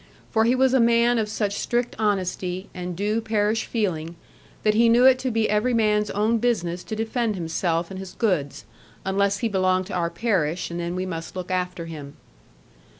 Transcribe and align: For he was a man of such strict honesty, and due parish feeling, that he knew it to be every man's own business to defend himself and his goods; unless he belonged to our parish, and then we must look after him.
For 0.31 0.45
he 0.45 0.55
was 0.55 0.73
a 0.73 0.79
man 0.79 1.19
of 1.19 1.29
such 1.29 1.53
strict 1.59 1.95
honesty, 1.99 2.69
and 2.73 2.95
due 2.95 3.21
parish 3.21 3.65
feeling, 3.67 4.15
that 4.63 4.73
he 4.73 4.89
knew 4.89 5.05
it 5.05 5.19
to 5.19 5.29
be 5.29 5.47
every 5.47 5.75
man's 5.75 6.09
own 6.09 6.39
business 6.39 6.83
to 6.85 6.95
defend 6.95 7.35
himself 7.35 7.91
and 7.91 7.99
his 7.99 8.13
goods; 8.13 8.65
unless 9.05 9.37
he 9.45 9.47
belonged 9.47 9.85
to 9.85 9.93
our 9.93 10.09
parish, 10.09 10.71
and 10.71 10.79
then 10.79 10.95
we 10.95 11.05
must 11.05 11.35
look 11.35 11.51
after 11.51 11.85
him. 11.85 12.15